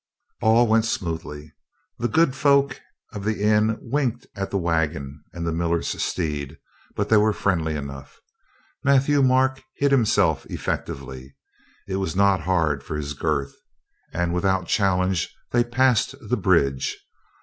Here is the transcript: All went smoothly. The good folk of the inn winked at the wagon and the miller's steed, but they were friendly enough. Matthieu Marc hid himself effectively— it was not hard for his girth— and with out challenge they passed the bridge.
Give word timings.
All 0.41 0.65
went 0.65 0.85
smoothly. 0.85 1.53
The 1.99 2.07
good 2.07 2.35
folk 2.35 2.81
of 3.13 3.23
the 3.23 3.43
inn 3.43 3.77
winked 3.79 4.25
at 4.35 4.49
the 4.49 4.57
wagon 4.57 5.23
and 5.31 5.45
the 5.45 5.51
miller's 5.51 5.89
steed, 6.03 6.57
but 6.95 7.07
they 7.09 7.17
were 7.17 7.33
friendly 7.33 7.75
enough. 7.75 8.19
Matthieu 8.83 9.21
Marc 9.21 9.61
hid 9.75 9.91
himself 9.91 10.47
effectively— 10.47 11.35
it 11.87 11.97
was 11.97 12.15
not 12.15 12.41
hard 12.41 12.81
for 12.83 12.97
his 12.97 13.13
girth— 13.13 13.53
and 14.11 14.33
with 14.33 14.43
out 14.43 14.67
challenge 14.67 15.35
they 15.51 15.63
passed 15.63 16.15
the 16.19 16.35
bridge. 16.35 16.97